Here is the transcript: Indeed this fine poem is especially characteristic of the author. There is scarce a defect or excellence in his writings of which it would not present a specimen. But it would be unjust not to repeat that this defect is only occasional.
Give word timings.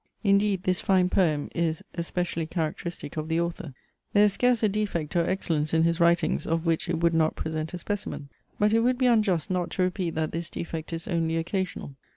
Indeed 0.23 0.63
this 0.63 0.81
fine 0.81 1.11
poem 1.11 1.47
is 1.53 1.83
especially 1.93 2.47
characteristic 2.47 3.17
of 3.17 3.29
the 3.29 3.39
author. 3.39 3.75
There 4.13 4.25
is 4.25 4.33
scarce 4.33 4.63
a 4.63 4.67
defect 4.67 5.15
or 5.15 5.23
excellence 5.29 5.75
in 5.75 5.83
his 5.83 5.99
writings 5.99 6.47
of 6.47 6.65
which 6.65 6.89
it 6.89 6.99
would 7.01 7.13
not 7.13 7.35
present 7.35 7.75
a 7.75 7.77
specimen. 7.77 8.29
But 8.57 8.73
it 8.73 8.79
would 8.79 8.97
be 8.97 9.05
unjust 9.05 9.51
not 9.51 9.69
to 9.73 9.83
repeat 9.83 10.15
that 10.15 10.31
this 10.31 10.49
defect 10.49 10.91
is 10.91 11.07
only 11.07 11.37
occasional. 11.37 11.97